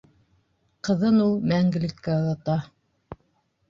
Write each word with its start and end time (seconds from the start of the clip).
Ҡыҙын 0.89 1.21
ул 1.27 1.37
мәңгелеккә 1.53 2.19
оҙата. 2.19 2.61